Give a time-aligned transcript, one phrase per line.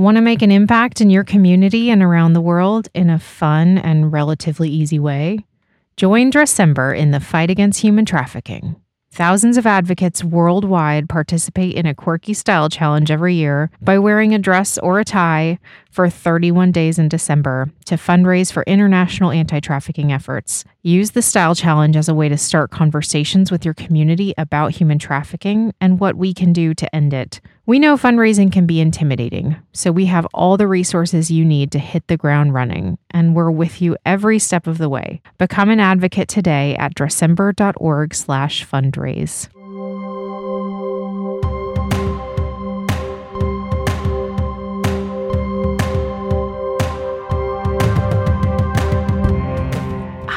[0.00, 3.76] Want to make an impact in your community and around the world in a fun
[3.76, 5.40] and relatively easy way?
[5.98, 8.76] Join Dressember in the fight against human trafficking.
[9.12, 14.38] Thousands of advocates worldwide participate in a quirky style challenge every year by wearing a
[14.38, 15.58] dress or a tie
[15.90, 20.64] for 31 days in December to fundraise for international anti trafficking efforts.
[20.82, 24.98] Use the style challenge as a way to start conversations with your community about human
[24.98, 27.40] trafficking and what we can do to end it.
[27.66, 31.78] We know fundraising can be intimidating, so we have all the resources you need to
[31.78, 35.20] hit the ground running, and we're with you every step of the way.
[35.38, 39.59] Become an advocate today at dressember.org/fundraise.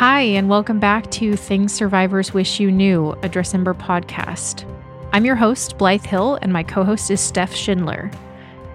[0.06, 4.70] Hi, and welcome back to Things Survivors Wish You Knew, a Dressember podcast.
[5.14, 8.12] I'm your host, Blythe Hill, and my co host is Steph Schindler.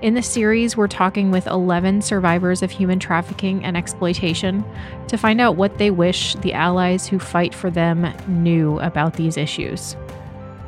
[0.00, 4.64] In the series, we're talking with 11 survivors of human trafficking and exploitation
[5.08, 9.36] to find out what they wish the allies who fight for them knew about these
[9.36, 9.96] issues.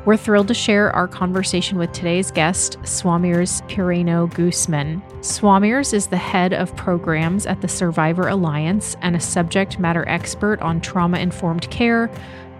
[0.03, 4.99] We're thrilled to share our conversation with today's guest, Suamhirs Piraino Guzman.
[5.19, 10.59] Suamhirs is the head of programs at the Survivor Alliance and a subject matter expert
[10.63, 12.09] on trauma informed care,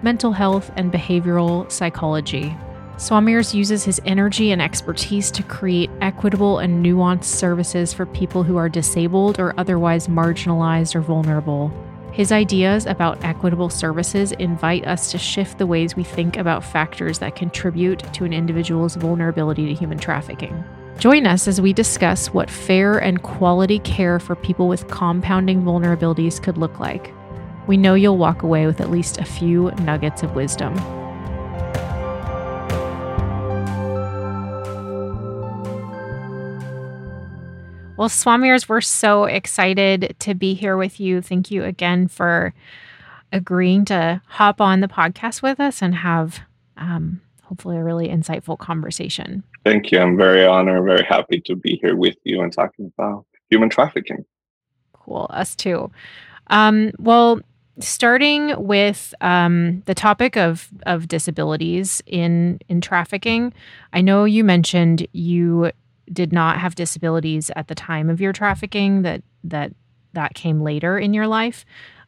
[0.04, 2.56] mental health, and behavioral psychology.
[2.98, 8.58] Suamhirs uses his energy and expertise to create equitable and nuanced services for people who
[8.58, 11.72] are disabled or otherwise marginalized or vulnerable.
[12.12, 17.20] His ideas about equitable services invite us to shift the ways we think about factors
[17.20, 20.62] that contribute to an individual's vulnerability to human trafficking.
[20.98, 26.44] Join us as we discuss what fair and quality care for people with compounding vulnerabilities
[26.44, 27.14] could look like.
[27.66, 30.76] We know you'll walk away with at least a few nuggets of wisdom.
[38.02, 41.22] Well, Suamhirs, we're so excited to be here with you.
[41.22, 42.52] Thank you again for
[43.32, 46.40] agreeing to hop on the podcast with us and have
[46.78, 49.44] um, hopefully a really insightful conversation.
[49.64, 50.00] Thank you.
[50.00, 54.26] I'm very honored, very happy to be here with you and talking about human trafficking.
[54.94, 55.28] Cool.
[55.30, 55.92] Us too.
[56.48, 57.40] Um, well,
[57.78, 63.54] starting with um, the topic of of disabilities in in trafficking,
[63.94, 65.72] I know you mentioned you
[66.12, 69.74] did not have disabilities at the time of your trafficking that that
[70.14, 71.66] that came later in your life.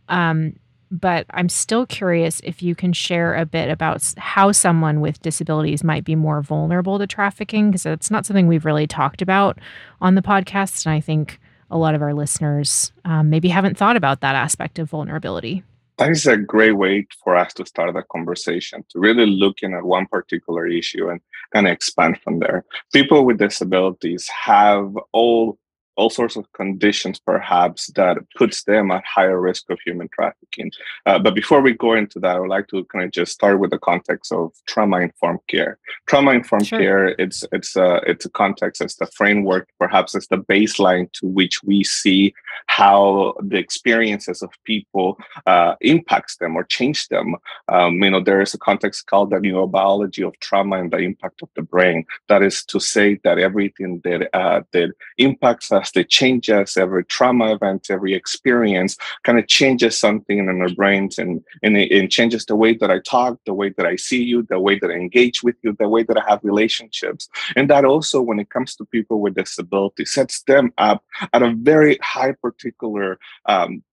[0.09, 0.55] Um,
[0.93, 5.83] but i'm still curious if you can share a bit about how someone with disabilities
[5.83, 9.57] might be more vulnerable to trafficking because it's not something we've really talked about
[10.01, 11.39] on the podcast and i think
[11.71, 15.63] a lot of our listeners um, maybe haven't thought about that aspect of vulnerability
[15.97, 19.83] that is a great way for us to start the conversation to really looking at
[19.83, 21.21] one particular issue and
[21.51, 22.65] kind of expand from there.
[22.91, 25.57] People with disabilities have all
[25.95, 30.71] all sorts of conditions perhaps that puts them at higher risk of human trafficking.
[31.05, 33.59] Uh, but before we go into that i would like to kind of just start
[33.59, 35.77] with the context of trauma informed care.
[36.07, 36.79] Trauma informed sure.
[36.79, 41.27] care it's it's a it's a context it's the framework perhaps it's the baseline to
[41.27, 42.33] which we see
[42.67, 47.35] how the experiences of people uh, impacts them or change them.
[47.67, 51.41] Um, you know there is a context called the neurobiology of trauma and the impact
[51.41, 52.05] of the brain.
[52.29, 56.77] That is to say that everything that uh, that impacts us us, changes.
[56.77, 61.91] Every trauma event, every experience kind of changes something in our brains and, and it,
[61.91, 64.79] it changes the way that I talk, the way that I see you, the way
[64.79, 67.29] that I engage with you, the way that I have relationships.
[67.55, 71.53] And that also, when it comes to people with disability, sets them up at a
[71.55, 73.83] very high particular um,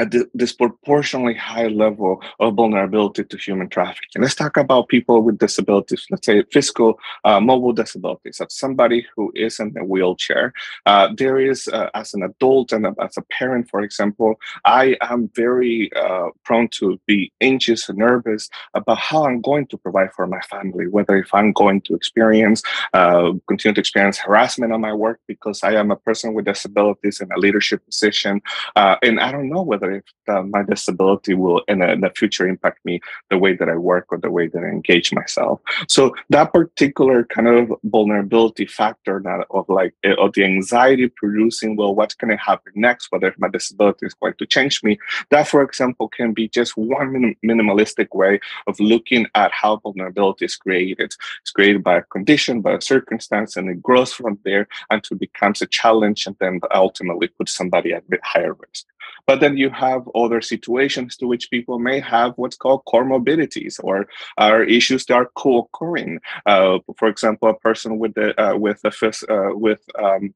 [0.00, 0.06] a
[0.36, 4.22] disproportionately high level of vulnerability to human trafficking.
[4.22, 8.36] Let's talk about people with disabilities, let's say physical uh, mobile disabilities.
[8.38, 10.52] That's somebody who is in a wheelchair.
[10.86, 15.30] Uh, there is, uh, as an adult and as a parent, for example, I am
[15.34, 20.26] very uh, prone to be anxious and nervous about how I'm going to provide for
[20.26, 22.62] my family, whether if I'm going to experience,
[22.94, 27.20] uh, continue to experience harassment on my work because I am a person with disabilities
[27.20, 28.40] in a leadership position.
[28.76, 32.00] Uh, and I don't know whether whether if uh, my disability will in, a, in,
[32.00, 33.00] the future impact me
[33.30, 35.60] the way that I work or the way that I engage myself.
[35.88, 41.76] So that particular kind of vulnerability factor that of like eh, of the anxiety producing,
[41.76, 43.10] well, what's going to happen next?
[43.10, 44.98] Whether my disability is going to change me.
[45.30, 50.44] That, for example, can be just one minim- minimalistic way of looking at how vulnerability
[50.44, 51.12] is created.
[51.42, 55.20] It's created by a condition, by a circumstance, and it grows from there until it
[55.20, 58.86] becomes a challenge and then ultimately puts somebody at a bit higher risk.
[59.26, 64.06] But then you have other situations to which people may have what's called comorbidities or
[64.38, 66.20] are issues that are co-occurring.
[66.46, 68.90] Uh, for example, a person with the uh, with the
[69.28, 70.34] uh, with um,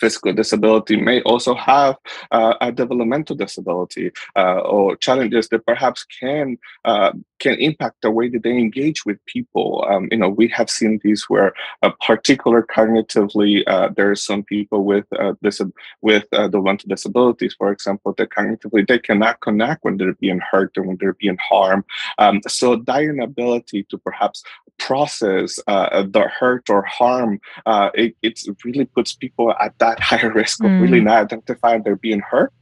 [0.00, 1.96] physical disability may also have
[2.30, 8.28] uh, a developmental disability uh, or challenges that perhaps can uh, can impact the way
[8.28, 9.86] that they engage with people.
[9.88, 11.52] Um, you know, we have seen these where
[11.82, 15.34] a particular cognitively uh, there are some people with uh,
[16.02, 20.76] with uh, developmental disabilities, for example, that cognitively they cannot connect when they're being hurt
[20.76, 21.84] or when they're being harmed.
[22.18, 24.42] Um, so their inability to perhaps
[24.78, 27.40] process the hurt or harm,
[27.94, 30.80] it, it really puts people at that higher risk of mm.
[30.80, 32.52] really not identifying they're being hurt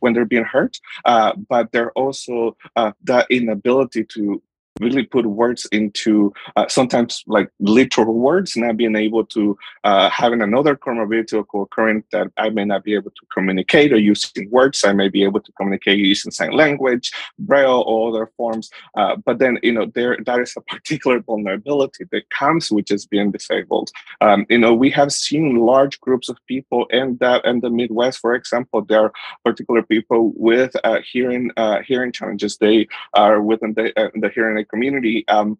[0.00, 4.42] when they're being hurt, uh, but they're also uh, the inability to
[4.80, 10.42] really put words into uh, sometimes like literal words, not being able to uh, having
[10.42, 14.84] another comorbidity or co-occurring that I may not be able to communicate or using words.
[14.84, 18.70] I may be able to communicate using sign language, braille, or other forms.
[18.96, 23.10] Uh, but then you know there that is a particular vulnerability that comes with just
[23.10, 23.90] being disabled.
[24.20, 28.18] Um, you know we have seen large groups of people in that in the Midwest,
[28.18, 29.12] for example, there are
[29.44, 32.56] particular people with uh, hearing uh, hearing challenges.
[32.58, 35.58] They are within the, uh, the hearing community um,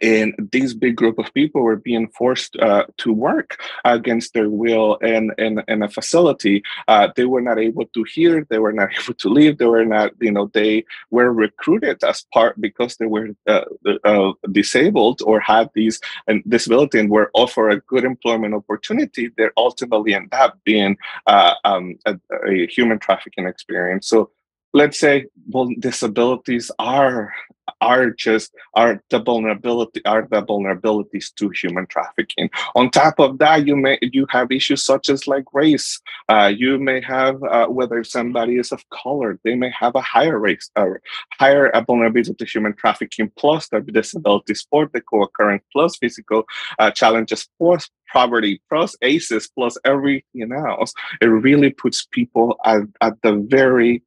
[0.00, 4.96] and these big group of people were being forced uh, to work against their will
[4.96, 6.62] in, in, in a facility.
[6.88, 9.84] Uh, they were not able to hear, they were not able to leave, they were
[9.84, 13.64] not, you know, they were recruited as part because they were uh,
[14.04, 19.30] uh disabled or had these and disability and were offered a good employment opportunity.
[19.36, 24.08] They ultimately end up being uh, um, a, a human trafficking experience.
[24.08, 24.30] So
[24.72, 27.32] let's say well disabilities are
[27.80, 32.50] are just are the vulnerability are the vulnerabilities to human trafficking.
[32.74, 36.00] On top of that you may you have issues such as like race.
[36.28, 40.38] Uh, you may have uh, whether somebody is of color they may have a higher
[40.38, 40.98] race or uh,
[41.38, 46.44] higher vulnerability to human trafficking plus the disabilities for the co-occurring plus physical
[46.78, 50.92] uh, challenges plus poverty plus aces plus everything else.
[51.20, 54.02] It really puts people at, at the very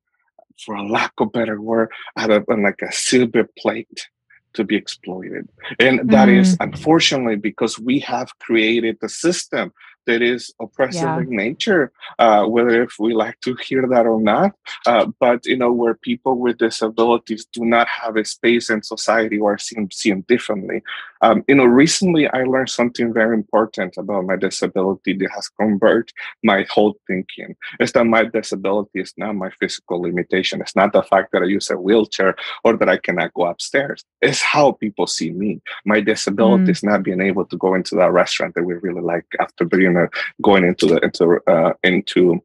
[0.58, 4.08] for a lack of better word, out of like a silver plate
[4.54, 5.50] to be exploited.
[5.80, 6.40] And that mm.
[6.40, 9.74] is unfortunately because we have created the system
[10.06, 11.20] that is oppressive yeah.
[11.20, 14.54] in nature, uh, whether if we like to hear that or not.
[14.86, 19.40] Uh, but you know, where people with disabilities do not have a space in society
[19.40, 20.82] or are seen seen differently.
[21.22, 26.12] Um, you know, recently I learned something very important about my disability that has converted
[26.44, 27.56] my whole thinking.
[27.80, 30.62] Is that my disability is not my physical limitation.
[30.62, 34.04] It's not the fact that I use a wheelchair or that I cannot go upstairs.
[34.22, 35.62] It's how people see me.
[35.86, 36.70] My disability mm.
[36.70, 39.93] is not being able to go into that restaurant that we really like after being
[40.42, 42.44] going into the into uh, into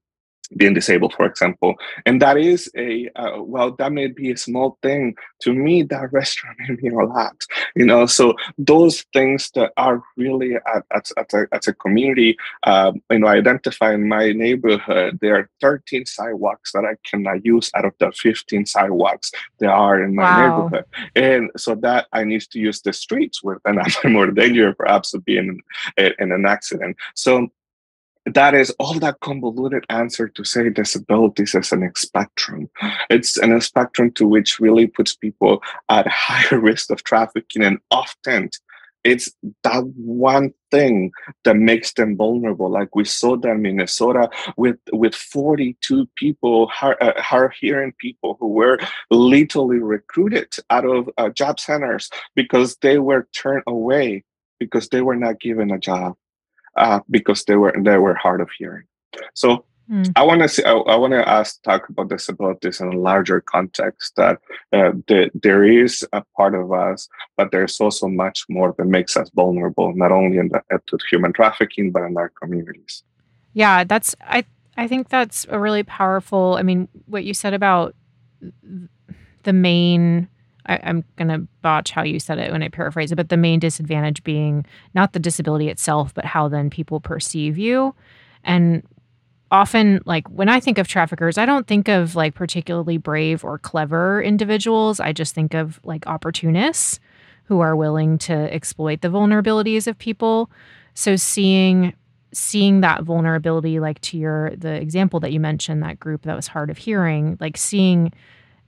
[0.56, 1.74] being disabled, for example.
[2.06, 5.14] And that is a, uh, well, that may be a small thing.
[5.42, 7.44] To me, that restaurant may mean a lot,
[7.76, 8.06] you know?
[8.06, 13.20] So those things that are really at, at, at, a, at a community, um, you
[13.20, 17.84] know, I identify in my neighborhood, there are 13 sidewalks that I cannot use out
[17.84, 20.40] of the 15 sidewalks there are in my wow.
[20.40, 20.84] neighborhood.
[21.14, 25.14] And so that I need to use the streets where then I'm more danger perhaps
[25.14, 25.60] of being
[25.96, 26.96] in, in an accident.
[27.14, 27.48] So
[28.34, 32.68] that is all that convoluted answer to say disabilities as an spectrum.
[33.10, 38.50] It's an spectrum to which really puts people at higher risk of trafficking, and often
[39.04, 39.30] it's
[39.62, 41.12] that one thing
[41.44, 42.70] that makes them vulnerable.
[42.70, 48.48] Like we saw that in Minnesota with with 42 people, hard, uh, hearing people who
[48.48, 48.78] were
[49.10, 54.24] literally recruited out of uh, job centers because they were turned away
[54.58, 56.16] because they were not given a job
[56.78, 58.84] uh, because they were they were hard of hearing.
[59.34, 60.10] So mm.
[60.16, 60.64] I want to see.
[60.64, 64.16] I, I want to ask talk about disabilities in a larger context.
[64.16, 64.38] That
[64.72, 69.16] uh, the, there is a part of us, but there's also much more that makes
[69.16, 73.02] us vulnerable, not only in the, to human trafficking, but in our communities.
[73.52, 74.44] Yeah, that's I.
[74.76, 76.54] I think that's a really powerful.
[76.56, 77.96] I mean, what you said about
[79.42, 80.28] the main
[80.68, 83.36] I, am going to botch how you said it when I paraphrase it, but the
[83.36, 87.94] main disadvantage being not the disability itself, but how then people perceive you.
[88.44, 88.82] And
[89.50, 93.58] often, like when I think of traffickers, I don't think of like particularly brave or
[93.58, 95.00] clever individuals.
[95.00, 97.00] I just think of like opportunists
[97.44, 100.50] who are willing to exploit the vulnerabilities of people.
[100.94, 101.94] So seeing
[102.30, 106.46] seeing that vulnerability like to your the example that you mentioned that group that was
[106.46, 108.12] hard of hearing like seeing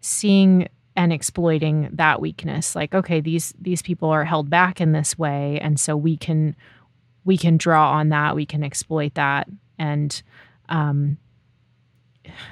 [0.01, 0.67] seeing
[0.97, 2.75] and exploiting that weakness.
[2.75, 6.57] Like okay these these people are held back in this way and so we can
[7.25, 10.23] we can draw on that we can exploit that and
[10.69, 11.19] um,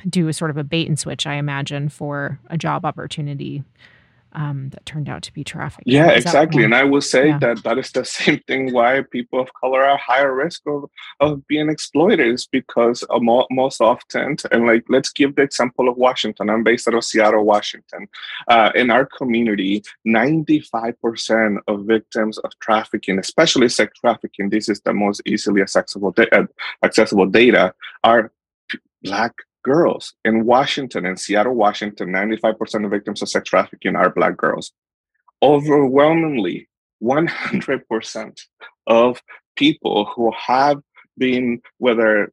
[0.08, 3.62] do a sort of a bait and switch i imagine for a job opportunity
[4.38, 5.86] um, that turned out to be trafficked.
[5.86, 6.62] Yeah, exactly.
[6.62, 7.38] And I will say yeah.
[7.40, 10.84] that that is the same thing why people of color are higher risk of,
[11.18, 15.88] of being exploited is because uh, mo- most often, and like, let's give the example
[15.88, 16.50] of Washington.
[16.50, 18.06] I'm based out of Seattle, Washington.
[18.46, 24.92] Uh, in our community, 95% of victims of trafficking, especially sex trafficking, this is the
[24.92, 26.46] most easily accessible, da- uh,
[26.84, 28.30] accessible data, are
[29.02, 29.32] Black
[29.68, 34.72] girls in Washington, in Seattle, Washington, 95% of victims of sex trafficking are Black girls.
[35.42, 36.68] Overwhelmingly,
[37.02, 38.40] 100%
[38.86, 39.22] of
[39.56, 40.78] people who have
[41.16, 42.32] been, whether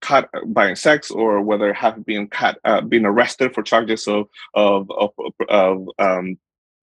[0.00, 4.90] caught by sex or whether have been caught, uh, been arrested for charges of of
[4.90, 5.10] of,
[5.48, 6.36] of um,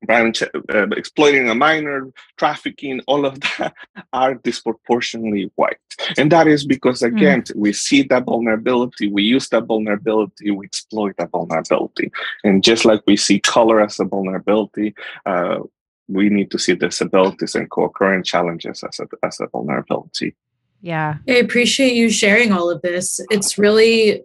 [0.05, 3.73] violent, uh, exploiting a minor, trafficking, all of that
[4.13, 5.77] are disproportionately white.
[6.17, 7.07] And that is because, hmm.
[7.07, 7.55] again, mm.
[7.55, 12.11] we see that vulnerability, we use that vulnerability, we exploit that vulnerability.
[12.43, 14.95] And just like we see color as a vulnerability,
[15.25, 15.59] uh,
[16.07, 20.35] we need to see disabilities and co-occurring challenges as a, as a vulnerability.
[20.81, 21.17] Yeah.
[21.29, 23.19] I appreciate you sharing all of this.
[23.29, 24.23] It's really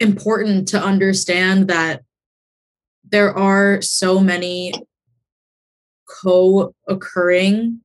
[0.00, 2.02] important to understand that
[3.08, 4.72] there are so many
[6.10, 7.80] co occurring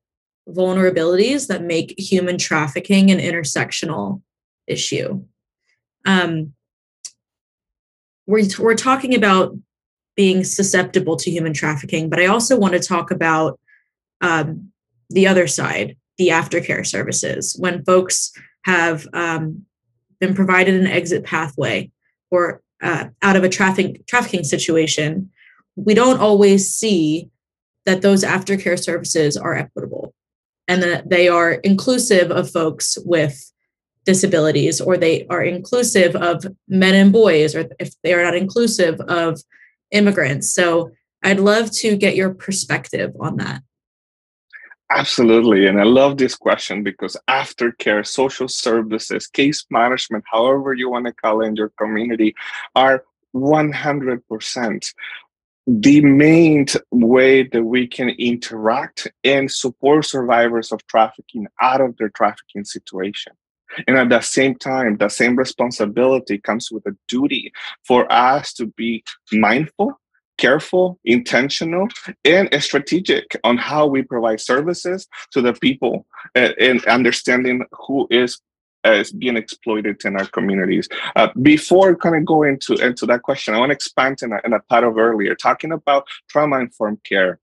[0.50, 4.22] vulnerabilities that make human trafficking an intersectional
[4.68, 5.24] issue.
[6.06, 6.54] Um,
[8.28, 9.56] we're, we're talking about
[10.16, 13.60] being susceptible to human trafficking, but I also want to talk about
[14.22, 14.72] um,
[15.10, 18.32] the other side, the aftercare services, when folks
[18.64, 19.66] have um,
[20.20, 21.92] been provided an exit pathway
[22.32, 25.30] or uh, out of a traffic, trafficking situation.
[25.76, 27.30] We don't always see
[27.86, 30.14] that those aftercare services are equitable
[30.68, 33.52] and that they are inclusive of folks with
[34.06, 39.00] disabilities or they are inclusive of men and boys or if they are not inclusive
[39.02, 39.42] of
[39.92, 40.54] immigrants.
[40.54, 40.92] So
[41.24, 43.62] i'd love to get your perspective on that.
[44.92, 51.08] Absolutely and i love this question because aftercare social services case management however you want
[51.08, 52.36] to call it in your community
[52.76, 53.04] are
[53.36, 54.94] 100%
[55.68, 62.10] the main way that we can interact and support survivors of trafficking out of their
[62.10, 63.34] trafficking situation.
[63.88, 67.52] And at the same time, the same responsibility comes with a duty
[67.86, 70.00] for us to be mindful,
[70.38, 71.88] careful, intentional,
[72.24, 76.06] and strategic on how we provide services to the people
[76.36, 78.40] eh, and understanding who is
[78.94, 80.88] is being exploited in our communities.
[81.16, 84.40] Uh, before kind of going into, into that question, I want to expand in a,
[84.46, 87.40] in a part of earlier, talking about trauma-informed care.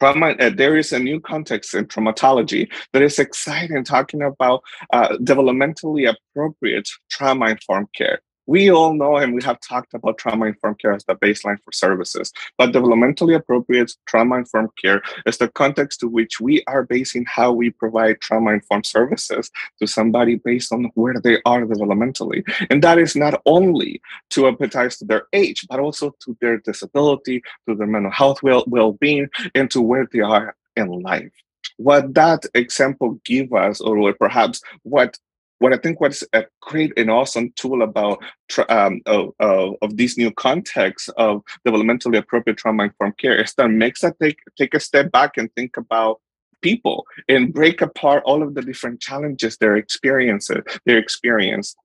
[0.00, 4.62] Trauma, uh, there is a new context in traumatology that is exciting, talking about
[4.92, 10.78] uh, developmentally appropriate trauma-informed care we all know and we have talked about trauma informed
[10.78, 16.00] care as the baseline for services, but developmentally appropriate trauma informed care is the context
[16.00, 20.84] to which we are basing how we provide trauma informed services to somebody based on
[20.94, 22.42] where they are developmentally.
[22.70, 27.42] And that is not only to empathize to their age, but also to their disability,
[27.68, 31.32] to their mental health well being, and to where they are in life
[31.76, 35.18] what that example give us or perhaps what
[35.58, 38.22] what I think what's a great and awesome tool about
[38.68, 43.68] um, of, of, of these new contexts of developmentally appropriate trauma informed care is that
[43.68, 46.20] makes us take take a step back and think about
[46.60, 51.76] people and break apart all of the different challenges they're experiencing they experience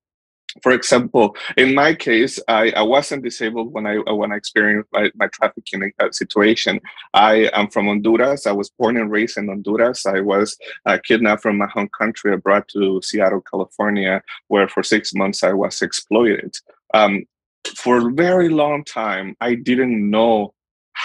[0.62, 5.12] for example, in my case, I, I wasn't disabled when I when I experienced my,
[5.16, 6.80] my trafficking situation.
[7.14, 8.48] I am from Honduras.
[8.48, 10.06] I was born and raised in Honduras.
[10.06, 15.14] I was uh, kidnapped from my home country brought to Seattle, California, where for six
[15.14, 16.56] months I was exploited.
[16.94, 17.26] Um,
[17.76, 20.54] for a very long time, I didn't know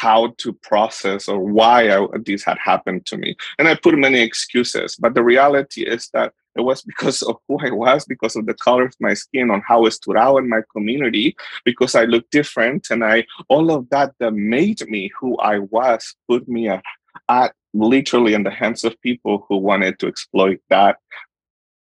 [0.05, 3.31] how to process or why I, this had happened to me.
[3.59, 7.59] And I put many excuses, but the reality is that it was because of who
[7.69, 10.49] I was, because of the color of my skin, on how I stood out in
[10.57, 11.35] my community,
[11.65, 16.15] because I looked different, and I all of that that made me who I was
[16.29, 16.85] put me at,
[17.29, 20.99] at literally in the hands of people who wanted to exploit that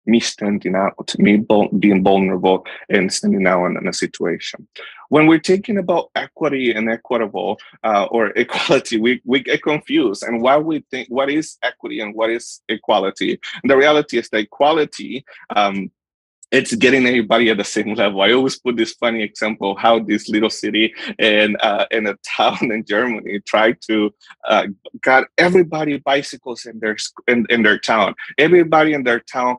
[0.07, 1.45] me standing out, me
[1.79, 4.67] being vulnerable and standing out in, in, a situation.
[5.09, 10.23] When we're talking about equity and equitable uh, or equality, we, we get confused.
[10.23, 13.39] And why we think what is equity and what is equality?
[13.61, 15.91] And the reality is that equality um,
[16.51, 18.21] it's getting everybody at the same level.
[18.21, 22.15] I always put this funny example of how this little city and uh, in a
[22.37, 24.13] town in Germany tried to
[24.47, 24.67] uh,
[25.01, 26.95] got everybody bicycles in their
[27.27, 28.15] in, in their town.
[28.37, 29.57] Everybody in their town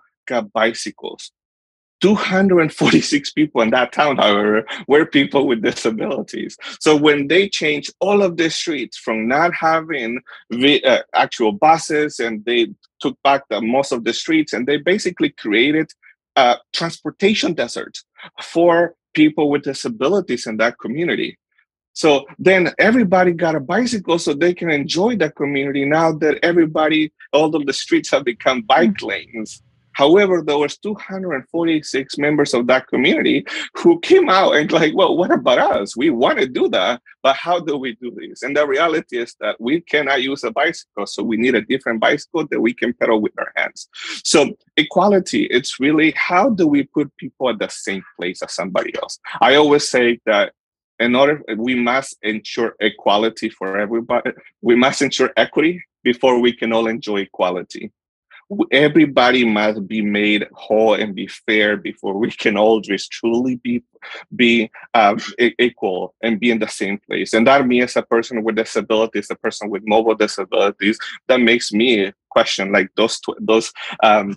[0.53, 1.33] bicycles.
[2.01, 6.57] 246 people in that town, however, were people with disabilities.
[6.81, 10.21] So when they changed all of the streets from not having
[10.51, 12.69] the, uh, actual buses and they
[13.01, 15.91] took back the, most of the streets and they basically created
[16.37, 17.99] a transportation desert
[18.41, 21.37] for people with disabilities in that community.
[21.95, 27.13] So then everybody got a bicycle so they can enjoy the community now that everybody,
[27.33, 29.63] all of the streets have become bike lanes.
[29.99, 35.33] However, there was 246 members of that community who came out and like, well, what
[35.33, 35.97] about us?
[35.97, 38.45] We want to do that, but how do we do this?
[38.45, 41.99] And the reality is that we cannot use a bicycle, so we need a different
[42.01, 43.89] bicycle that we can pedal with our hands.
[44.23, 48.95] So equality, it's really how do we put people at the same place as somebody
[49.03, 49.19] else?
[49.41, 50.53] I always say that
[51.01, 56.73] in order we must ensure equality for everybody we must ensure equity before we can
[56.73, 57.93] all enjoy equality
[58.71, 63.83] everybody must be made whole and be fair before we can all just truly be
[64.37, 65.19] be um,
[65.59, 69.29] equal and be in the same place and that me as a person with disabilities
[69.31, 74.37] a person with mobile disabilities that makes me question like those tw- those um,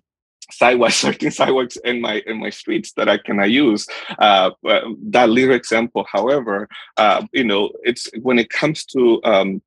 [0.51, 3.87] sidewalks, certain sidewalks in my in my streets that I cannot use.
[4.19, 9.61] Uh, that little example, however, uh, you know, it's when it comes to um,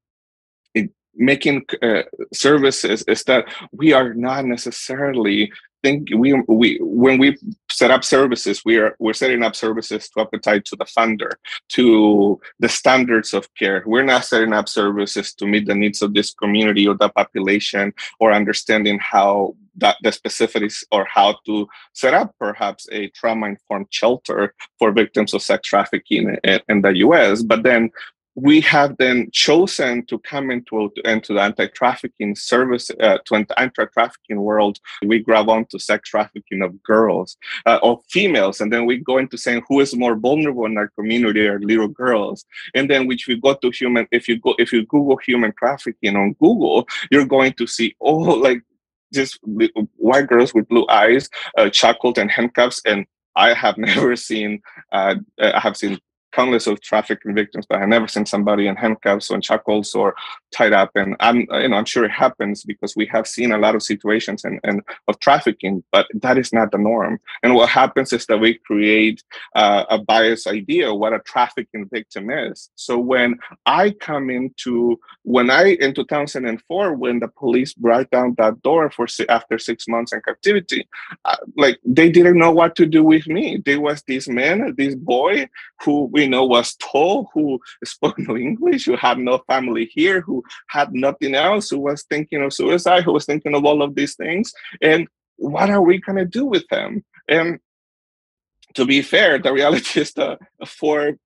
[1.17, 2.03] making uh,
[2.33, 5.53] services is that we are not necessarily
[5.85, 7.37] think we we when we
[7.71, 11.33] set up services we are we're setting up services to appetite to the funder
[11.69, 13.83] to the standards of care.
[13.87, 17.93] We're not setting up services to meet the needs of this community or the population
[18.19, 23.89] or understanding how that the specifics or how to set up perhaps a trauma informed
[23.91, 27.91] shelter for victims of sex trafficking in, in the US but then
[28.35, 34.79] we have then chosen to come into, into the anti-trafficking service, uh, to anti-trafficking world.
[35.03, 37.37] We grab onto sex trafficking of girls
[37.67, 40.89] uh, or females, and then we go into saying who is more vulnerable in our
[40.89, 42.45] community are little girls.
[42.75, 46.17] And then which we go to human, if you go, if you Google human trafficking
[46.17, 48.63] on Google, you're going to see, oh, like
[49.13, 49.39] just
[49.97, 54.61] white girls with blue eyes, uh, shackled and handcuffs, and I have never seen.
[54.93, 56.01] Uh, I have seen
[56.35, 60.15] countless of trafficking victims, but I never seen somebody in handcuffs or in shackles or
[60.53, 60.91] tied up.
[60.95, 63.83] And I'm, you know, I'm sure it happens because we have seen a lot of
[63.83, 67.21] situations and, and of trafficking, but that is not the norm.
[67.43, 69.23] And what happens is that we create
[69.55, 72.71] uh, a biased idea of what a trafficking victim is.
[72.75, 78.61] So when I come into, when I in 2004, when the police brought down that
[78.63, 80.89] door for after six months in captivity,
[81.25, 83.63] uh, like they didn't know what to do with me.
[83.65, 85.49] There was this man, this boy
[85.83, 90.43] who we know was tall, who spoke no English, who had no family here, who
[90.69, 94.15] had nothing else, who was thinking of suicide, who was thinking of all of these
[94.15, 94.53] things.
[94.83, 97.05] And what are we going to do with them?
[97.29, 97.59] And
[98.75, 101.17] to be fair, the reality is that for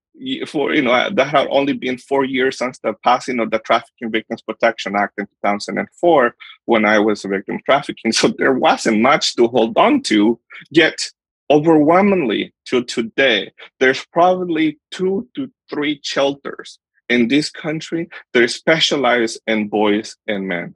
[0.46, 3.58] for you know uh, that had only been four years since the passing of the
[3.60, 6.34] Trafficking Victims Protection Act in 2004
[6.64, 8.12] when I was a victim of trafficking.
[8.12, 10.40] So there wasn't much to hold on to.
[10.70, 11.10] Yet
[11.50, 19.40] overwhelmingly to today, there's probably two to three shelters in this country that are specialized
[19.46, 20.74] in boys and men.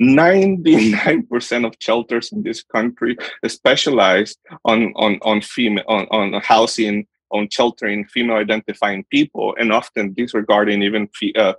[0.00, 7.48] 99% of shelters in this country specialize on, on, on female on, on housing on
[7.50, 11.52] sheltering female identifying people and often disregarding even uh,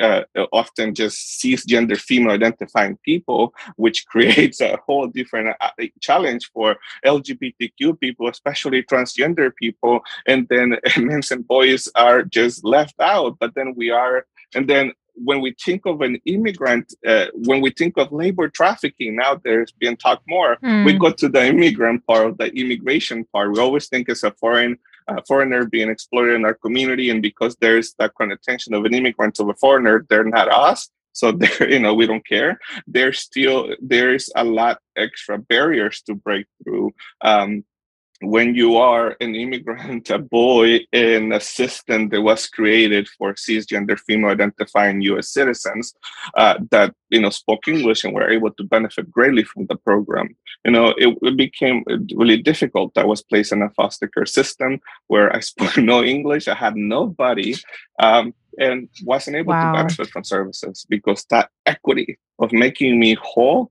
[0.00, 6.76] uh, often just cisgender female identifying people, which creates a whole different uh, challenge for
[7.04, 10.00] LGBTQ people, especially transgender people.
[10.26, 13.38] And then men and boys are just left out.
[13.38, 17.70] But then we are, and then when we think of an immigrant, uh, when we
[17.70, 20.56] think of labor trafficking, now there's been talked more.
[20.62, 20.86] Mm.
[20.86, 20.98] We hmm.
[20.98, 23.52] go to the immigrant part of the immigration part.
[23.52, 27.56] We always think it's a foreign uh, foreigner being exploited in our community, and because
[27.56, 30.90] there's that kind of tension of an immigrant of a foreigner, they're not us.
[31.12, 32.58] So there, you know, we don't care.
[32.86, 36.92] There's still there's a lot extra barriers to break through.
[37.20, 37.64] Um,
[38.22, 43.98] when you are an immigrant, a boy in a system that was created for cisgender
[43.98, 45.94] female identifying US citizens
[46.36, 50.28] uh, that you know spoke English and were able to benefit greatly from the program,
[50.64, 52.96] you know, it, it became really difficult.
[52.96, 56.48] I was placed in a foster care system where I spoke no English.
[56.48, 57.56] I had nobody
[57.98, 59.72] um, and wasn't able wow.
[59.72, 63.70] to benefit from services because that equity of making me whole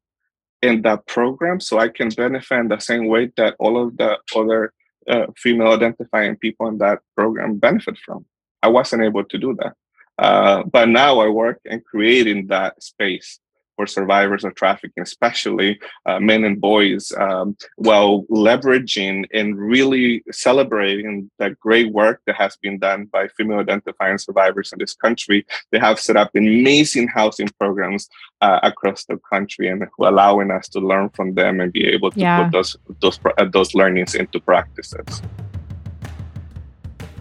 [0.62, 4.18] in that program so I can benefit in the same way that all of the
[4.36, 4.74] other
[5.10, 8.26] uh, female identifying people in that program benefit from.
[8.62, 9.74] I wasn't able to do that.
[10.18, 13.40] Uh, but now I work in creating that space
[13.82, 21.32] for survivors of trafficking, especially uh, men and boys, um, while leveraging and really celebrating
[21.40, 25.44] the great work that has been done by female identifying survivors in this country.
[25.72, 28.08] They have set up amazing housing programs
[28.42, 32.20] uh, across the country and allowing us to learn from them and be able to
[32.20, 32.44] yeah.
[32.44, 35.24] put those those uh, those learnings into practices.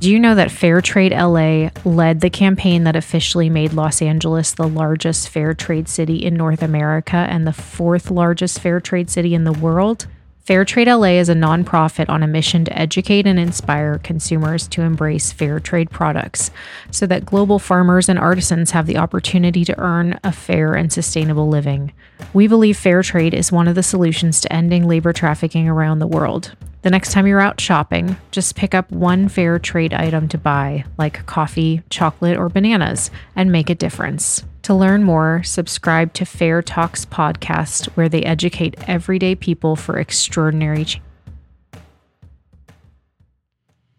[0.00, 4.52] Do you know that Fair Trade LA led the campaign that officially made Los Angeles
[4.52, 9.34] the largest fair trade city in North America and the fourth largest fair trade city
[9.34, 10.06] in the world?
[10.40, 14.80] Fair Trade LA is a nonprofit on a mission to educate and inspire consumers to
[14.80, 16.50] embrace fair trade products
[16.90, 21.48] so that global farmers and artisans have the opportunity to earn a fair and sustainable
[21.50, 21.92] living.
[22.32, 26.06] We believe fair trade is one of the solutions to ending labor trafficking around the
[26.06, 26.56] world.
[26.82, 30.84] The next time you're out shopping, just pick up one fair trade item to buy,
[30.96, 34.44] like coffee, chocolate, or bananas, and make a difference.
[34.62, 40.86] To learn more, subscribe to Fair Talks podcast, where they educate everyday people for extraordinary.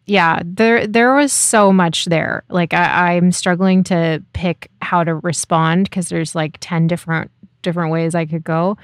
[0.07, 2.43] Yeah, there there was so much there.
[2.49, 7.29] Like I, I'm struggling to pick how to respond because there's like ten different
[7.61, 8.77] different ways I could go.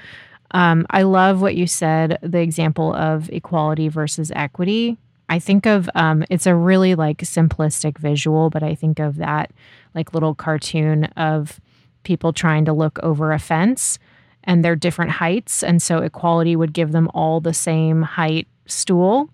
[0.52, 4.96] Um, I love what you said, the example of equality versus equity.
[5.28, 9.52] I think of um, it's a really like simplistic visual, but I think of that
[9.94, 11.60] like little cartoon of
[12.02, 13.98] people trying to look over a fence
[14.44, 15.62] and they're different heights.
[15.62, 19.30] And so equality would give them all the same height stool.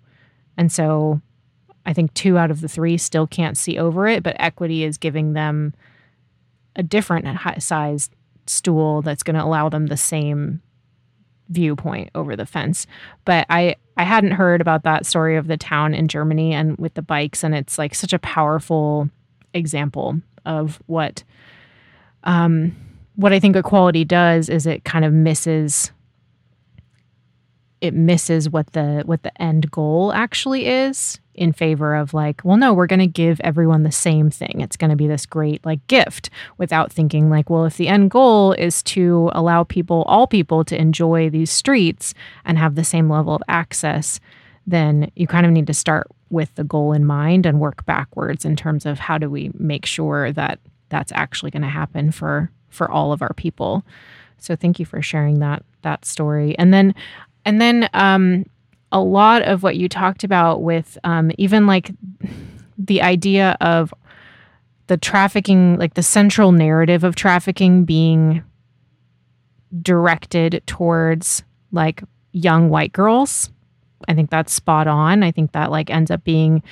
[0.57, 1.21] And so
[1.85, 4.97] I think two out of the three still can't see over it, but equity is
[4.97, 5.73] giving them
[6.75, 7.27] a different
[7.61, 8.09] size
[8.47, 10.61] stool that's going to allow them the same
[11.49, 12.87] viewpoint over the fence.
[13.25, 16.93] But I I hadn't heard about that story of the town in Germany and with
[16.95, 19.09] the bikes and it's like such a powerful
[19.53, 21.23] example of what
[22.23, 22.75] um
[23.15, 25.91] what I think equality does is it kind of misses
[27.81, 32.57] it misses what the what the end goal actually is in favor of like, well,
[32.57, 34.61] no, we're going to give everyone the same thing.
[34.61, 38.11] It's going to be this great like gift without thinking like, well, if the end
[38.11, 43.09] goal is to allow people, all people to enjoy these streets and have the same
[43.09, 44.19] level of access,
[44.65, 48.45] then you kind of need to start with the goal in mind and work backwards
[48.45, 52.51] in terms of how do we make sure that that's actually going to happen for
[52.69, 53.83] for all of our people.
[54.37, 56.57] So thank you for sharing that that story.
[56.57, 56.93] And then
[57.45, 58.45] and then um
[58.95, 61.91] a lot of what you talked about with um, even like
[62.77, 63.93] the idea of
[64.87, 68.41] the trafficking, like the central narrative of trafficking being
[69.81, 73.49] directed towards like young white girls.
[74.07, 75.23] I think that's spot on.
[75.23, 76.63] I think that like ends up being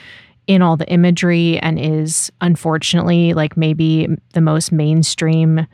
[0.48, 5.68] in all the imagery and is unfortunately like maybe the most mainstream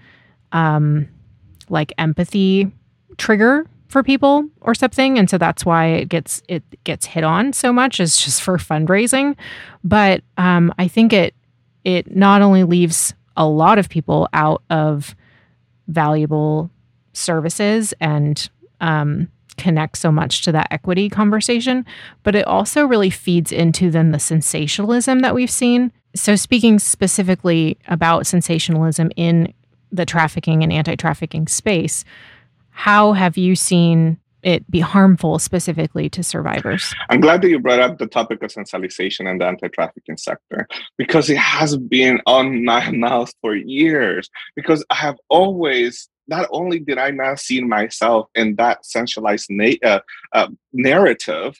[0.51, 1.07] um
[1.69, 2.71] like empathy
[3.17, 5.17] trigger for people or something.
[5.17, 8.57] And so that's why it gets it gets hit on so much is just for
[8.57, 9.35] fundraising.
[9.83, 11.33] But um, i think it
[11.83, 15.15] it not only leaves a lot of people out of
[15.87, 16.69] valuable
[17.13, 18.49] services and
[18.81, 21.85] um, connects so much to that equity conversation
[22.23, 25.91] but it also really feeds into then the sensationalism that we've seen.
[26.15, 29.53] So speaking specifically about sensationalism in
[29.91, 32.05] the trafficking and anti-trafficking space
[32.79, 36.95] how have you seen it be harmful specifically to survivors?
[37.09, 40.65] I'm glad that you brought up the topic of sensationalization in the anti-trafficking sector
[40.97, 44.29] because it has been on my mouth for years.
[44.55, 49.83] Because I have always not only did I not see myself in that centralized na-
[49.83, 49.99] uh,
[50.31, 51.57] uh, narrative,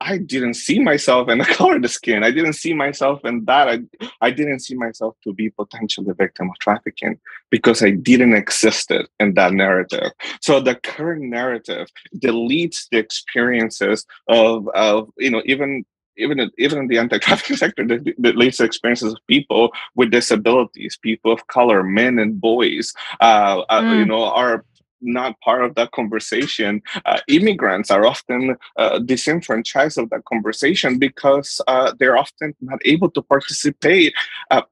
[0.00, 2.24] I didn't see myself in the color of the skin.
[2.24, 3.68] I didn't see myself in that.
[3.68, 3.80] I,
[4.20, 7.18] I didn't see myself to be potentially a victim of trafficking
[7.50, 10.10] because I didn't exist in that narrative.
[10.40, 15.84] So the current narrative deletes the experiences of, of you know, even
[16.16, 21.32] even even in the anti-trafficking sector, the, leads to experiences of people with disabilities, people
[21.32, 24.08] of color, men and boys, uh, uh, you mm.
[24.08, 24.64] know, are
[25.00, 26.82] not part of that conversation.
[27.04, 33.10] Uh, immigrants are often uh, disenfranchised of that conversation because uh, they're often not able
[33.10, 34.14] to participate
[34.50, 34.62] uh,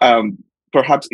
[0.00, 0.38] um,
[0.72, 1.08] perhaps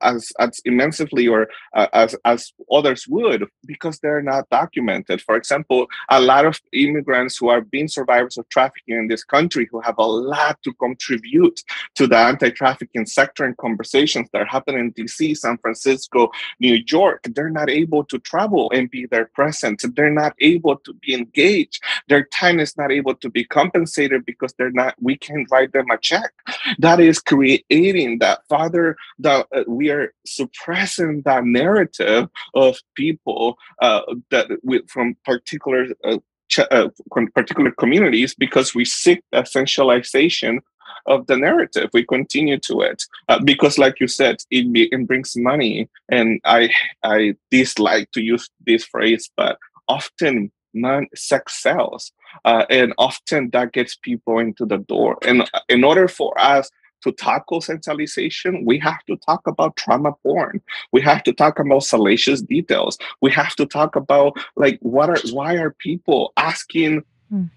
[0.00, 5.20] as, as immensely or uh, as, as others would because they're not documented.
[5.22, 9.68] For example, a lot of immigrants who are being survivors of trafficking in this country
[9.70, 11.60] who have a lot to contribute
[11.94, 17.22] to the anti-trafficking sector and conversations that are happening in DC, San Francisco, New York,
[17.34, 19.82] they're not able to travel and be there present.
[19.94, 21.82] They're not able to be engaged.
[22.08, 25.90] Their time is not able to be compensated because they're not, we can't write them
[25.90, 26.32] a check.
[26.78, 34.02] That is creating that father the uh, we are suppressing that narrative of people uh,
[34.30, 36.88] that with, from particular uh, ch- uh,
[37.34, 40.58] particular communities because we seek essentialization
[41.06, 41.90] of the narrative.
[41.92, 45.88] We continue to it uh, because, like you said, it, be, it brings money.
[46.08, 46.70] And I
[47.02, 52.12] I dislike to use this phrase, but often man sex sells,
[52.44, 55.18] uh, and often that gets people into the door.
[55.26, 56.70] And in order for us
[57.04, 60.60] to tackle centralization, we have to talk about trauma porn.
[60.92, 62.98] We have to talk about salacious details.
[63.22, 67.48] We have to talk about like what are why are people asking mm.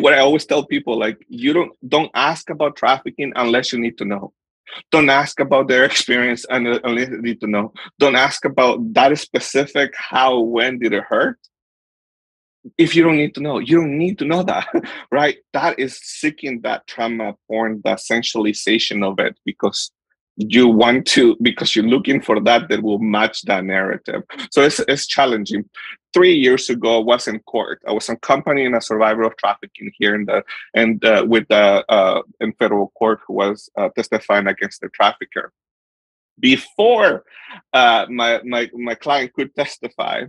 [0.00, 3.98] what I always tell people, like you don't don't ask about trafficking unless you need
[3.98, 4.32] to know.
[4.90, 7.72] Don't ask about their experience unless you need to know.
[7.98, 11.38] Don't ask about that specific how, when did it hurt
[12.78, 14.68] if you don't need to know you don't need to know that
[15.10, 15.38] right?
[15.52, 19.90] That is seeking that trauma porn the essentialization of it because
[20.36, 24.22] you want to because you're looking for that that will match that narrative.
[24.50, 25.68] So it's, it's challenging.
[26.14, 27.80] Three years ago i was in court.
[27.86, 30.44] I was accompanying a survivor of trafficking here in the
[30.74, 35.52] and uh, with the uh, in federal court who was uh, testifying against the trafficker.
[36.38, 37.24] Before
[37.72, 40.24] uh, my, my my client could testify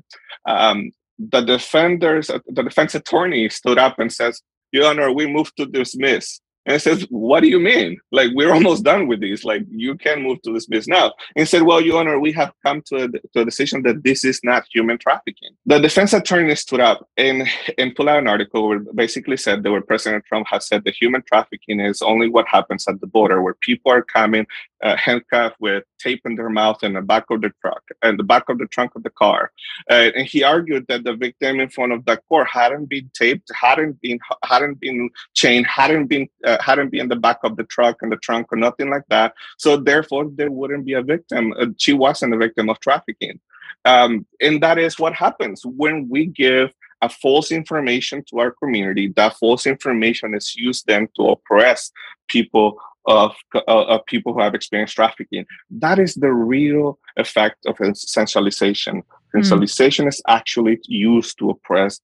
[0.46, 5.66] um, the defenders, the defense attorney stood up and says, Your Honor, we move to
[5.66, 6.40] dismiss.
[6.66, 8.00] And says, What do you mean?
[8.12, 9.44] Like, we're almost done with this.
[9.44, 11.14] Like, you can move to dismiss now.
[11.36, 14.24] And said, Well, Your Honor, we have come to a, to a decision that this
[14.24, 15.52] is not human trafficking.
[15.66, 17.48] The defense attorney stood up and,
[17.78, 20.96] and put out an article where basically said that where President Trump has said that
[20.96, 24.48] human trafficking is only what happens at the border, where people are coming
[24.84, 28.24] uh, handcuffed with tape in their mouth in the back of the truck and the
[28.24, 29.52] back of the trunk of the car.
[29.90, 33.50] Uh, and he argued that the victim in front of the court hadn't been taped,
[33.66, 37.68] hadn't been hadn't been chained, hadn't been uh, hadn't been in the back of the
[37.76, 39.34] truck and the trunk or nothing like that.
[39.58, 41.54] So therefore, there wouldn't be a victim.
[41.58, 43.40] Uh, she wasn't a victim of trafficking.
[43.86, 49.10] Um, and that is what happens when we give a false information to our community.
[49.10, 51.92] That false information is used then to oppress
[52.30, 55.46] people of, uh, of people who have experienced trafficking.
[55.70, 59.02] That is the real effect of essentialization.
[59.36, 60.10] Essentialization mm.
[60.10, 62.00] is actually used to oppress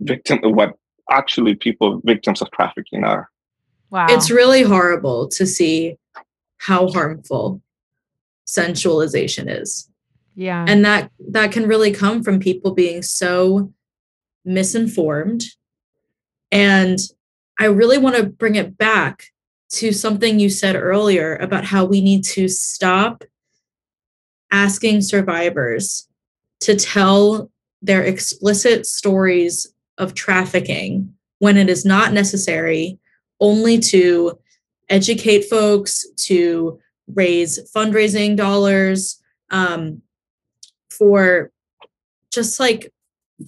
[0.00, 0.74] victim what
[1.10, 3.30] actually people victims of trafficking are.
[3.90, 4.06] Wow.
[4.10, 5.96] It's really horrible to see
[6.58, 7.62] how harmful
[8.46, 9.88] sensualization is.
[10.34, 10.64] Yeah.
[10.66, 13.72] And that that can really come from people being so
[14.44, 15.44] misinformed.
[16.50, 16.98] And
[17.58, 19.26] I really want to bring it back
[19.74, 23.24] to something you said earlier about how we need to stop
[24.50, 26.08] asking survivors
[26.60, 27.50] to tell
[27.82, 29.66] their explicit stories
[29.98, 32.98] of trafficking when it is not necessary,
[33.40, 34.38] only to
[34.88, 36.78] educate folks, to
[37.12, 40.00] raise fundraising dollars um,
[40.88, 41.50] for
[42.30, 42.92] just like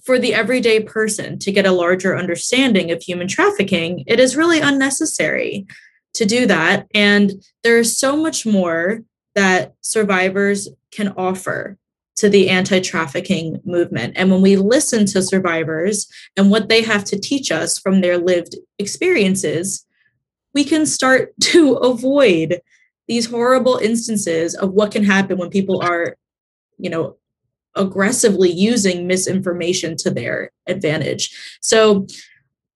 [0.03, 4.59] for the everyday person to get a larger understanding of human trafficking, it is really
[4.59, 5.65] unnecessary
[6.17, 6.87] to do that.
[6.93, 9.01] And there's so much more
[9.35, 11.77] that survivors can offer
[12.17, 14.13] to the anti trafficking movement.
[14.15, 18.17] And when we listen to survivors and what they have to teach us from their
[18.17, 19.85] lived experiences,
[20.53, 22.61] we can start to avoid
[23.07, 26.17] these horrible instances of what can happen when people are,
[26.77, 27.15] you know,
[27.75, 31.57] aggressively using misinformation to their advantage.
[31.61, 32.07] So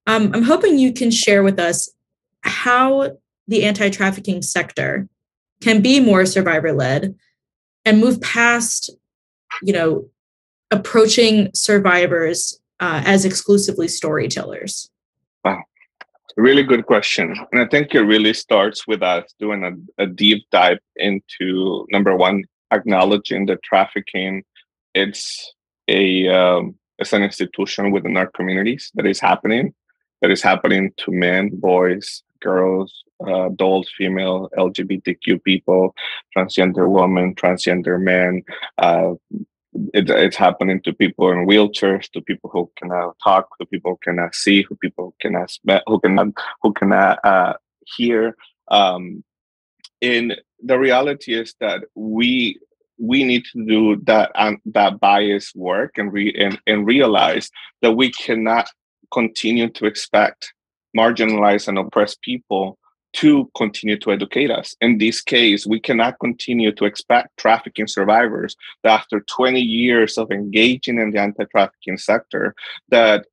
[0.06, 1.90] um, I'm hoping you can share with us
[2.42, 3.16] how
[3.52, 5.08] the anti trafficking sector
[5.60, 7.14] can be more survivor led
[7.84, 8.90] and move past,
[9.62, 10.08] you know,
[10.70, 14.90] approaching survivors uh, as exclusively storytellers?
[15.44, 15.62] Wow.
[16.36, 17.36] Really good question.
[17.52, 22.16] And I think it really starts with us doing a, a deep dive into number
[22.16, 24.42] one, acknowledging that trafficking
[24.94, 25.54] it's
[25.88, 29.74] a um, it's an institution within our communities that is happening
[30.20, 35.94] that is happening to men boys girls uh, adult female lgbtq people
[36.36, 38.42] transgender women transgender men
[38.78, 39.12] uh,
[39.94, 43.98] it, it's happening to people in wheelchairs to people who cannot talk to people who
[44.02, 46.28] cannot see who people cannot who cannot
[46.62, 47.54] who cannot uh,
[47.96, 48.36] hear.
[48.68, 49.24] Um,
[50.00, 52.58] and the reality is that we
[52.98, 57.50] we need to do that um, that bias work and, re- and and realize
[57.80, 58.68] that we cannot
[59.12, 60.52] continue to expect
[60.96, 62.78] marginalized and oppressed people
[63.14, 64.74] to continue to educate us.
[64.80, 70.30] In this case, we cannot continue to expect trafficking survivors that after 20 years of
[70.30, 72.54] engaging in the anti-trafficking sector
[72.88, 73.26] that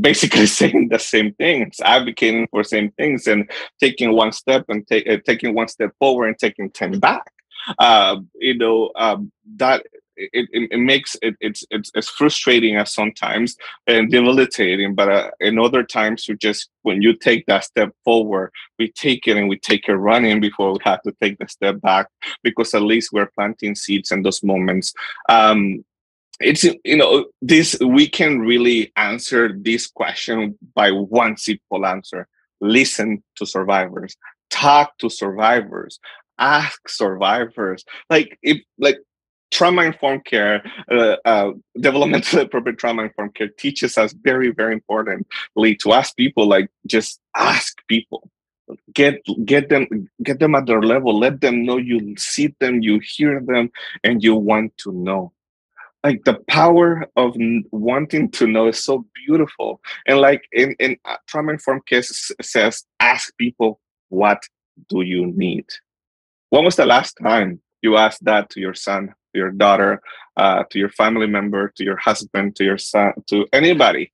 [0.00, 5.20] basically saying the same things, advocating for same things and taking one step and ta-
[5.26, 7.32] taking one step forward and taking 10 back
[7.78, 9.86] uh, you know um, that
[10.16, 15.58] it, it, it, makes it it's, it's frustrating at sometimes and debilitating but uh, in
[15.58, 19.58] other times you just when you take that step forward we take it and we
[19.58, 22.08] take it running before we have to take the step back
[22.42, 24.92] because at least we're planting seeds in those moments.
[25.28, 25.84] Um,
[26.38, 32.28] it's you know this we can really answer this question by one simple answer.
[32.60, 34.16] Listen to survivors.
[34.50, 35.98] Talk to survivors.
[36.38, 37.84] Ask survivors.
[38.10, 38.98] Like if like
[39.50, 45.76] trauma informed care, uh, uh, developmentally appropriate trauma informed care teaches us very, very importantly
[45.76, 48.30] to ask people, like just ask people.
[48.92, 51.16] Get get them get them at their level.
[51.16, 53.70] Let them know you see them, you hear them,
[54.02, 55.32] and you want to know.
[56.02, 57.36] Like the power of
[57.70, 59.80] wanting to know is so beautiful.
[60.08, 63.78] And like in in uh, trauma informed care says, ask people
[64.08, 64.42] what
[64.88, 65.66] do you need.
[66.50, 70.00] When was the last time you asked that to your son your daughter,
[70.36, 74.12] uh, to your family member, to your husband, to your son, to anybody.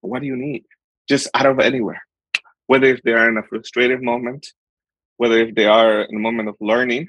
[0.00, 0.64] What do you need?
[1.08, 2.02] Just out of anywhere.
[2.66, 4.52] Whether if they are in a frustrated moment,
[5.16, 7.08] whether if they are in a moment of learning,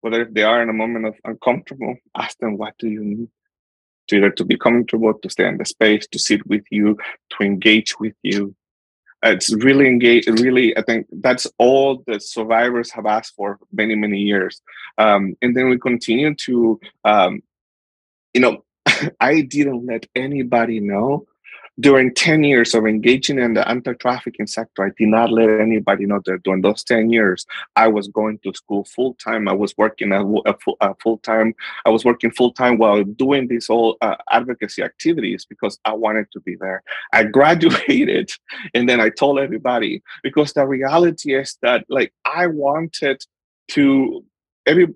[0.00, 3.28] whether if they are in a moment of uncomfortable, ask them, what do you need?
[4.08, 6.98] To either to be comfortable, to stay in the space, to sit with you,
[7.30, 8.54] to engage with you,
[9.24, 14.18] it's really engaged really i think that's all the survivors have asked for many many
[14.18, 14.60] years.
[14.96, 17.42] Um, and then we continue to um,
[18.32, 18.64] you know
[19.20, 21.26] i didn't let anybody know
[21.80, 26.20] during 10 years of engaging in the anti-trafficking sector i did not let anybody know
[26.24, 30.12] that during those 10 years i was going to school full time i was working
[30.12, 34.16] a, a, a full time i was working full time while doing these all uh,
[34.30, 36.82] advocacy activities because i wanted to be there.
[37.12, 38.30] I graduated
[38.72, 43.24] and then i told everybody because the reality is that like i wanted
[43.68, 44.24] to
[44.66, 44.86] every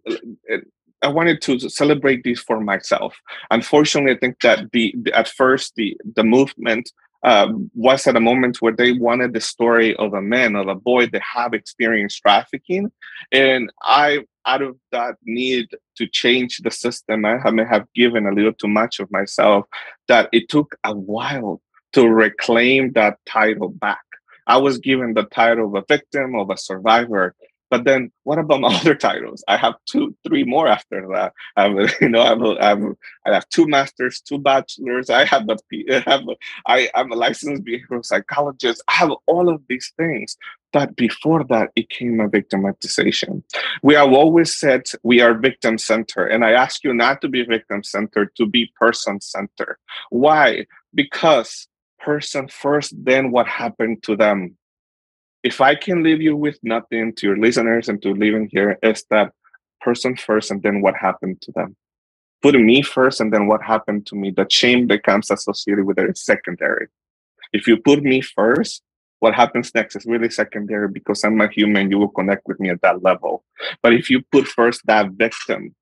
[1.03, 3.17] I wanted to celebrate this for myself.
[3.51, 6.91] Unfortunately, I think that the, the at first the the movement
[7.25, 10.75] um, was at a moment where they wanted the story of a man of a
[10.75, 12.91] boy that have experienced trafficking,
[13.33, 18.33] and I out of that need to change the system, I may have given a
[18.33, 19.67] little too much of myself.
[20.09, 21.61] That it took a while
[21.93, 24.01] to reclaim that title back.
[24.47, 27.35] I was given the title of a victim, of a survivor,
[27.71, 29.45] but then what about my other titles?
[29.49, 31.33] I have two, three more after that.
[31.57, 35.11] I have, you know, I have, I have, have two masters, two bachelors.
[35.11, 35.57] I have a,
[35.91, 38.83] I have, a, I, I'm a licensed behavioral psychologist.
[38.89, 40.37] I have all of these things.
[40.71, 43.43] But before that, it came a victimization.
[43.83, 47.43] We have always said we are victim centered, and I ask you not to be
[47.43, 49.79] victim centered, to be person centered.
[50.11, 50.67] Why?
[50.95, 54.59] Because person first, then what happened to them
[55.49, 59.03] if I can leave you with nothing to your listeners and to living here, is
[59.09, 59.33] that
[59.81, 61.75] person first and then what happened to them.
[62.43, 65.99] Putting me first and then what happened to me, the shame that comes associated with
[65.99, 66.89] it is secondary.
[67.55, 68.83] If you put me first,
[69.21, 72.69] what happens next is really secondary because I'm a human, you will connect with me
[72.69, 73.43] at that level.
[73.83, 75.75] But if you put first that victim,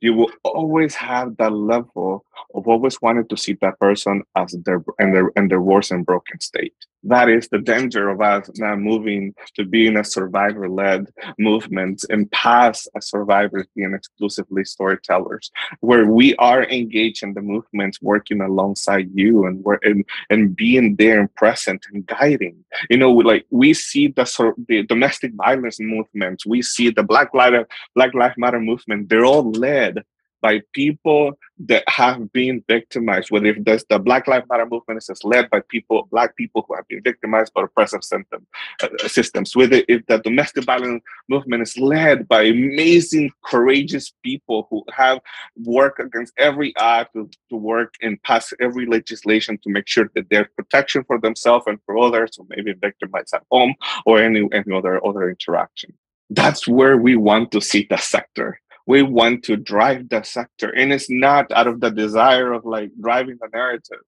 [0.00, 4.82] you will always have that level of always wanting to see that person as their
[4.98, 6.74] in their in their worst and broken state.
[7.02, 11.06] That is the danger of us now moving to being a survivor led
[11.38, 15.50] movement and past as survivors being exclusively storytellers,
[15.80, 20.96] where we are engaged in the movement, working alongside you and, we and, and being
[20.96, 22.62] there and present and guiding.
[22.90, 27.66] You know, like we see the, the domestic violence movement, we see the Black Lives
[27.94, 30.04] Black Lives Matter movement, they're all led
[30.40, 35.50] by people that have been victimized, whether if the Black Lives Matter movement is led
[35.50, 38.46] by people, black people who have been victimized by oppressive symptom,
[38.82, 44.82] uh, systems, whether if the domestic violence movement is led by amazing, courageous people who
[44.92, 45.20] have
[45.56, 50.28] worked against every act to, to work and pass every legislation to make sure that
[50.30, 53.74] there's protection for themselves and for others who may be victimized at home
[54.06, 55.92] or any, any other, other interaction.
[56.30, 60.92] That's where we want to see the sector we want to drive the sector and
[60.92, 64.02] it's not out of the desire of like driving the narrative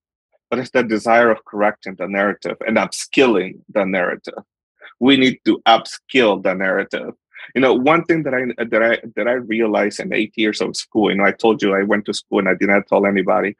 [0.53, 4.43] but it's the desire of correcting the narrative and upskilling the narrative.
[4.99, 7.15] We need to upskill the narrative.
[7.55, 8.41] You know one thing that i
[8.73, 11.73] that i that i realized in eight years of school you know i told you
[11.73, 13.55] i went to school and i did not tell anybody.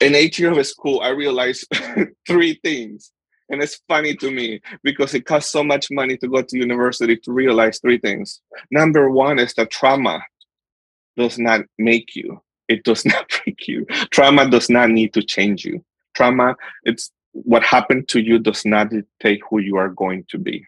[0.00, 1.62] In eight years of school i realized
[2.26, 3.12] three things
[3.50, 7.16] and it's funny to me because it costs so much money to go to university
[7.18, 8.40] to realize three things.
[8.70, 10.22] Number one is the trauma
[11.16, 12.40] does not make you.
[12.68, 13.86] It does not break you.
[14.10, 15.84] Trauma does not need to change you.
[16.14, 20.66] Trauma, it's what happened to you does not dictate who you are going to be.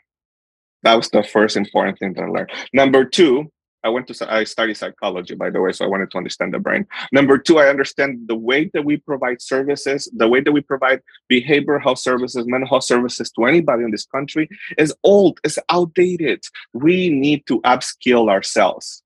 [0.82, 2.50] That was the first important thing that I learned.
[2.72, 3.50] Number two
[3.84, 6.58] I went to I studied psychology, by the way, so I wanted to understand the
[6.58, 6.86] brain.
[7.10, 11.00] Number two, I understand the way that we provide services, the way that we provide
[11.30, 16.44] behavioral health services, mental health services to anybody in this country is old, is outdated.
[16.72, 19.02] We need to upskill ourselves.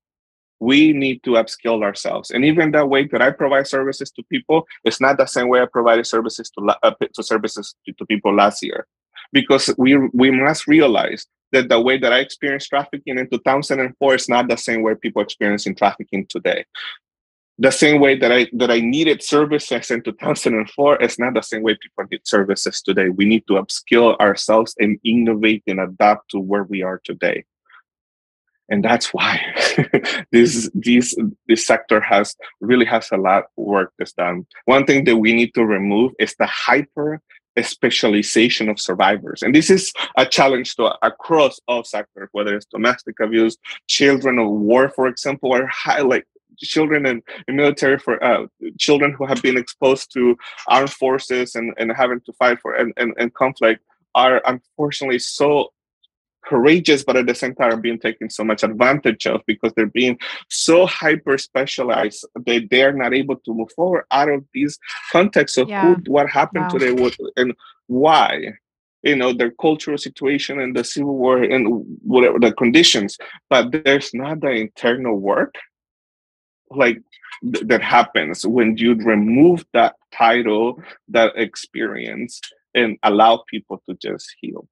[0.59, 4.67] We need to upskill ourselves, and even that way that I provide services to people,
[4.83, 8.33] it's not the same way I provided services to uh, to services to, to people
[8.33, 8.87] last year,
[9.31, 14.29] because we we must realize that the way that I experienced trafficking in 2004 is
[14.29, 16.65] not the same way people experiencing trafficking today.
[17.59, 21.63] The same way that I that I needed services in 2004 is not the same
[21.63, 23.09] way people need services today.
[23.09, 27.45] We need to upskill ourselves and innovate and adapt to where we are today.
[28.69, 29.39] And that's why
[30.31, 31.15] this this
[31.47, 34.45] this sector has really has a lot of work that's done.
[34.65, 37.21] One thing that we need to remove is the hyper
[37.63, 39.41] specialization of survivors.
[39.41, 43.57] And this is a challenge to across all sectors, whether it's domestic abuse,
[43.87, 46.25] children of war, for example, or highlight
[46.59, 48.47] children in, in military for uh,
[48.77, 50.37] children who have been exposed to
[50.67, 53.83] armed forces and, and having to fight for and, and, and conflict
[54.15, 55.71] are unfortunately so
[56.47, 60.17] courageous, but at the same time being taken so much advantage of because they're being
[60.49, 64.79] so hyper specialized that they're not able to move forward out of these
[65.11, 65.95] contexts of yeah.
[65.95, 66.69] who, what happened wow.
[66.69, 67.53] to them and
[67.87, 68.53] why.
[69.03, 73.17] You know, their cultural situation and the civil war and whatever the conditions,
[73.49, 75.55] but there's not the internal work
[76.71, 77.01] like
[77.43, 82.41] th- that happens when you remove that title, that experience,
[82.73, 84.67] and allow people to just heal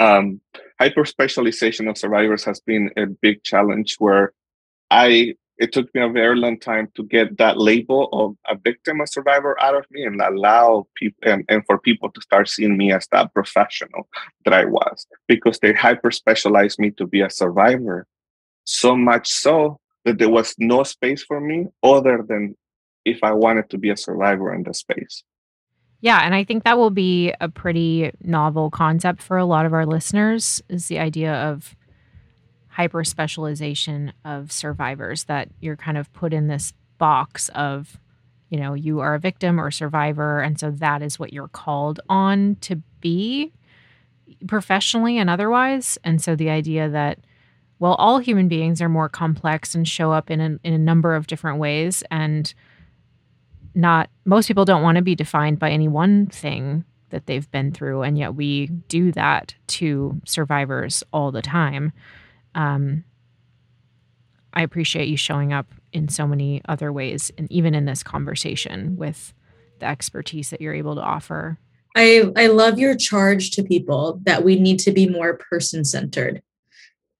[0.00, 0.40] um,
[0.80, 4.32] hyper specialization of survivors has been a big challenge where
[4.90, 9.02] I it took me a very long time to get that label of a victim,
[9.02, 12.78] a survivor out of me and allow people and, and for people to start seeing
[12.78, 14.08] me as that professional
[14.46, 18.06] that I was because they hyper specialized me to be a survivor.
[18.64, 22.56] So much so that there was no space for me other than
[23.04, 25.24] if I wanted to be a survivor in the space.
[26.00, 29.74] Yeah, and I think that will be a pretty novel concept for a lot of
[29.74, 31.76] our listeners is the idea of
[32.68, 37.98] hyper specialization of survivors that you're kind of put in this box of
[38.48, 42.00] you know, you are a victim or survivor and so that is what you're called
[42.08, 43.52] on to be
[44.48, 45.98] professionally and otherwise.
[46.02, 47.18] And so the idea that
[47.78, 51.14] well, all human beings are more complex and show up in a, in a number
[51.14, 52.52] of different ways and
[53.74, 57.72] not most people don't want to be defined by any one thing that they've been
[57.72, 61.92] through and yet we do that to survivors all the time.
[62.54, 63.04] Um,
[64.52, 68.96] i appreciate you showing up in so many other ways and even in this conversation
[68.96, 69.32] with
[69.78, 71.58] the expertise that you're able to offer.
[71.96, 76.42] I i love your charge to people that we need to be more person centered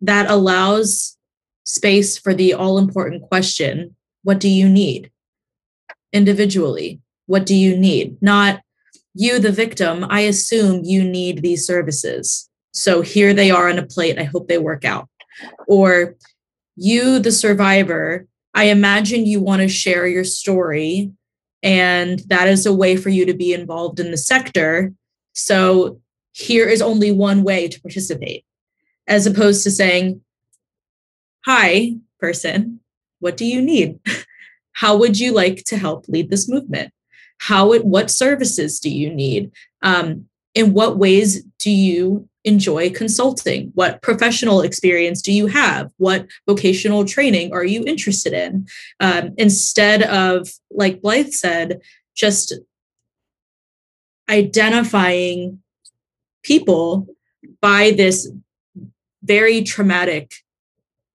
[0.01, 1.17] that allows
[1.65, 5.11] space for the all important question what do you need
[6.13, 7.01] individually.
[7.27, 8.21] What do you need?
[8.21, 8.61] Not
[9.15, 10.07] you, the victim.
[10.09, 12.49] I assume you need these services.
[12.73, 14.19] So here they are on a plate.
[14.19, 15.09] I hope they work out.
[15.67, 16.17] Or
[16.77, 21.13] you, the survivor, I imagine you want to share your story.
[21.63, 24.93] And that is a way for you to be involved in the sector.
[25.33, 26.01] So
[26.33, 28.45] here is only one way to participate,
[29.07, 30.23] as opposed to saying,
[31.47, 32.81] Hi, person,
[33.19, 33.99] what do you need?
[34.81, 36.91] How would you like to help lead this movement?
[37.37, 39.53] How it, what services do you need?
[39.83, 40.25] Um,
[40.55, 43.73] in what ways do you enjoy consulting?
[43.75, 45.91] What professional experience do you have?
[45.99, 48.67] What vocational training are you interested in?
[49.01, 51.83] Um, instead of, like Blythe said,
[52.17, 52.55] just
[54.31, 55.59] identifying
[56.43, 57.07] people
[57.61, 58.33] by this
[59.23, 60.37] very traumatic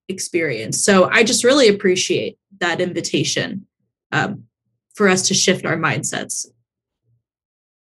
[0.07, 0.83] experience.
[0.83, 3.65] So I just really appreciate that invitation
[4.11, 4.43] um,
[4.93, 6.45] for us to shift our mindsets.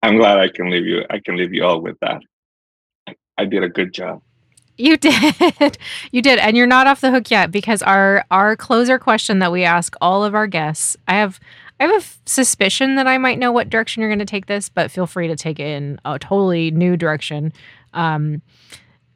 [0.03, 1.05] I'm glad I can leave you.
[1.11, 2.23] I can leave you all with that.
[3.37, 4.23] I did a good job.
[4.77, 5.79] You did.
[6.11, 6.39] you did.
[6.39, 9.95] And you're not off the hook yet because our our closer question that we ask
[10.01, 11.39] all of our guests, I have
[11.79, 14.68] I have a suspicion that I might know what direction you're going to take this,
[14.68, 17.53] but feel free to take it in a totally new direction.
[17.95, 18.43] Um,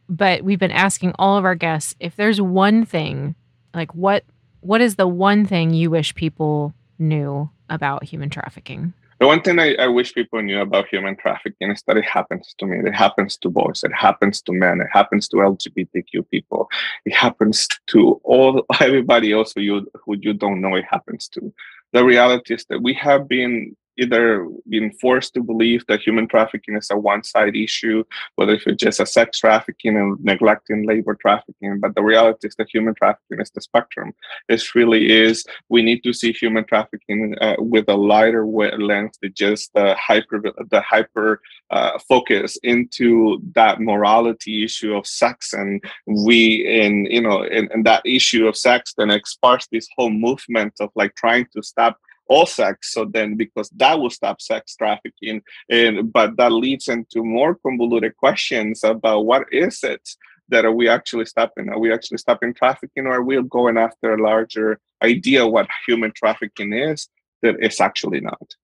[0.09, 3.35] but we've been asking all of our guests if there's one thing,
[3.75, 4.25] like what
[4.65, 8.95] what is the one thing you wish people knew about human trafficking?
[9.21, 12.55] The one thing I, I, wish people knew about human trafficking is that it happens
[12.59, 12.79] to me.
[12.79, 13.85] It happens to boys.
[13.85, 14.81] It happens to men.
[14.81, 16.69] It happens to LGBTQ people.
[17.05, 20.75] It happens to all everybody else who you who you don't know.
[20.75, 21.53] It happens to.
[21.93, 26.77] The reality is that we have been either being forced to believe that human trafficking
[26.77, 28.05] is a one-side issue,
[28.37, 31.81] whether if it's just a sex trafficking and neglecting labor trafficking.
[31.81, 34.13] But the reality is that human trafficking is the spectrum.
[34.49, 35.45] It really is.
[35.69, 40.43] We need to see human trafficking uh, with a lighter lens than just the hyper
[40.71, 41.41] the hyper
[41.71, 48.03] uh, focus into that morality issue of sex, and we in you know in, that
[48.05, 52.93] issue of sex then sparks this whole movement of like trying to stop all sex
[52.93, 58.17] so then because that will stop sex trafficking and but that leads into more convoluted
[58.17, 60.09] questions about what is it
[60.49, 61.69] that are we actually stopping?
[61.69, 66.13] Are we actually stopping trafficking or are we going after a larger idea what human
[66.13, 67.09] trafficking is
[67.43, 68.55] that it's actually not?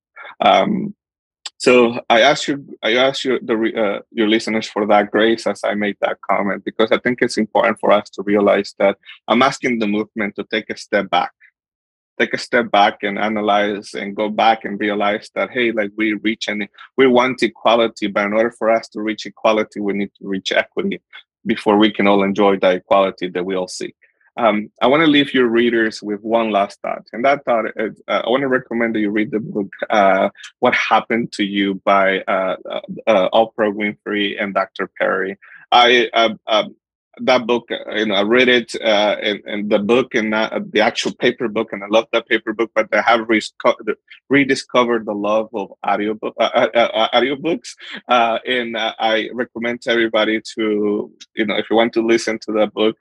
[0.40, 0.94] Um,
[1.56, 5.60] so I ask you, I ask you, the uh, your listeners for that grace as
[5.62, 8.96] I made that comment because I think it's important for us to realize that
[9.28, 11.32] I'm asking the movement to take a step back
[12.20, 16.12] take a step back and analyze and go back and realize that hey like we
[16.12, 16.68] reach and
[16.98, 20.52] we want equality but in order for us to reach equality we need to reach
[20.52, 21.00] equity
[21.46, 23.96] before we can all enjoy the equality that we all seek.
[24.36, 28.00] Um, i want to leave your readers with one last thought and that thought is
[28.06, 30.28] uh, i want to recommend that you read the book uh,
[30.60, 34.86] what happened to you by uh, uh, uh oprah winfrey and dr.
[34.98, 35.36] Perry.
[35.72, 36.76] I uh, um,
[37.22, 40.60] that book, uh, you know, I read it uh, in, in the book and uh,
[40.70, 42.70] the actual paper book, and I love that paper book.
[42.74, 43.28] But I have
[44.28, 47.74] rediscovered the love of audio book, uh, uh, uh audiobooks,
[48.08, 52.72] and I recommend to everybody to, you know, if you want to listen to that
[52.74, 52.96] book,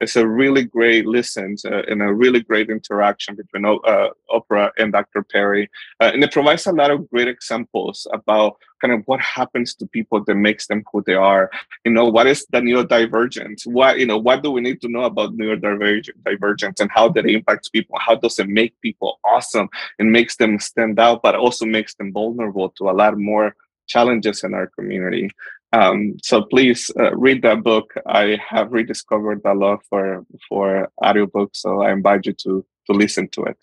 [0.00, 5.22] it's a really great listen and a really great interaction between Oprah and Dr.
[5.22, 9.86] Perry, and it provides a lot of great examples about kind of what happens to
[9.86, 11.50] people that makes them who they are.
[11.84, 13.66] You know, what is the neurodivergence?
[13.66, 17.68] What you know, what do we need to know about neurodivergence and how that impacts
[17.68, 17.98] people?
[17.98, 19.68] How does it make people awesome?
[19.98, 23.56] and makes them stand out, but also makes them vulnerable to a lot more
[23.86, 25.30] challenges in our community.
[25.72, 27.94] Um, so please uh, read that book.
[28.06, 33.28] I have rediscovered the love for for audiobooks, so I invite you to to listen
[33.30, 33.58] to it.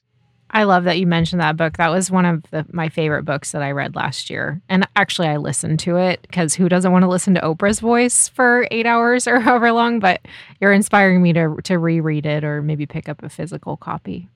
[0.56, 1.78] I love that you mentioned that book.
[1.78, 4.62] That was one of the, my favorite books that I read last year.
[4.70, 8.30] And actually, I listened to it because who doesn't want to listen to Oprah's voice
[8.30, 10.00] for eight hours or however long?
[10.00, 10.22] But
[10.62, 14.30] you're inspiring me to, to reread it or maybe pick up a physical copy.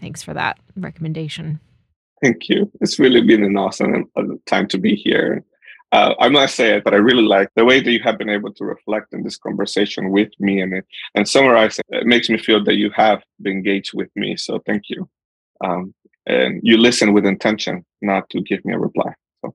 [0.00, 1.60] Thanks for that recommendation.
[2.22, 2.70] Thank you.
[2.80, 5.44] It's really been an awesome uh, time to be here.
[5.92, 8.28] Uh, I must say it, but I really like the way that you have been
[8.28, 10.82] able to reflect in this conversation with me and
[11.14, 11.86] and summarize it.
[11.88, 14.36] It makes me feel that you have been engaged with me.
[14.36, 15.08] So thank you
[15.64, 15.94] um,
[16.26, 19.12] and you listen with intention, not to give me a reply.
[19.40, 19.54] So.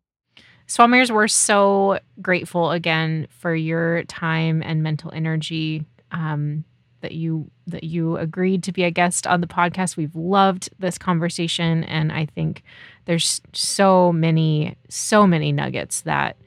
[0.67, 6.65] Suamhirs, we're so grateful again for your time and mental energy um,
[7.01, 9.97] that you that you agreed to be a guest on the podcast.
[9.97, 12.63] We've loved this conversation, and I think
[13.05, 16.37] there's so many so many nuggets that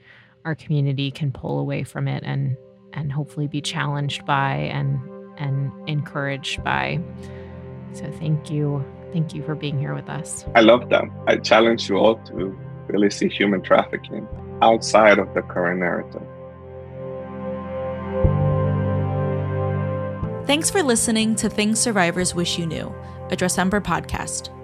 [0.45, 2.57] our community can pull away from it and
[2.95, 4.99] and hopefully be challenged by and
[5.37, 7.01] and encouraged by.
[7.93, 10.45] So thank you Thank you for being here with us.
[10.55, 11.13] I love them.
[11.27, 14.27] I challenge you all to really see human trafficking
[14.63, 16.23] outside of the current narrative.
[20.47, 22.95] Thanks for listening to Things Survivors Wish You Knew,
[23.31, 24.56] a Dressember podcast.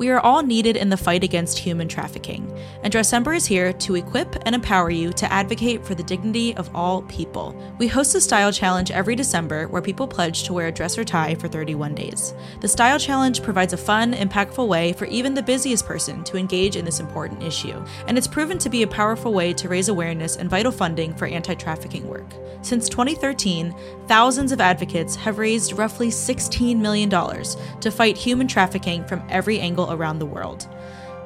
[0.00, 2.50] We are all needed in the fight against human trafficking,
[2.82, 6.74] and Dressember is here to equip and empower you to advocate for the dignity of
[6.74, 7.54] all people.
[7.78, 11.04] We host a style challenge every December where people pledge to wear a dress or
[11.04, 12.32] tie for 31 days.
[12.62, 16.76] The style challenge provides a fun, impactful way for even the busiest person to engage
[16.76, 20.36] in this important issue, and it's proven to be a powerful way to raise awareness
[20.36, 22.32] and vital funding for anti trafficking work.
[22.62, 23.74] Since 2013,
[24.06, 29.89] thousands of advocates have raised roughly $16 million to fight human trafficking from every angle
[29.90, 30.68] around the world.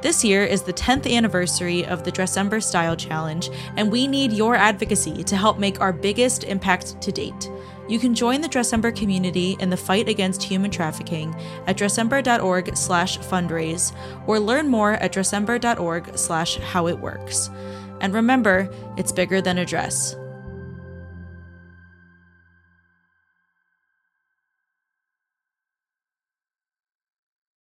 [0.05, 4.55] This year is the 10th anniversary of the Dressember Style Challenge, and we need your
[4.55, 7.51] advocacy to help make our biggest impact to date.
[7.89, 11.35] You can join the Dressember community in the fight against human trafficking
[11.67, 13.95] at dressember.org slash fundraise
[14.27, 17.49] or learn more at dressember.org slash how it works.
[18.01, 20.17] And remember, it's bigger than a dress.